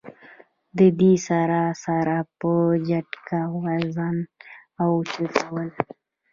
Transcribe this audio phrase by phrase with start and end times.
[0.77, 2.53] د دې سره سره پۀ
[2.87, 5.67] جټکه وزن را اوچتول